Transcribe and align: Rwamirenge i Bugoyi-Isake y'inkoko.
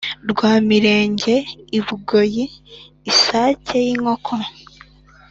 Rwamirenge 0.29 1.35
i 1.77 1.79
Bugoyi-Isake 1.85 3.75
y'inkoko. 3.87 4.35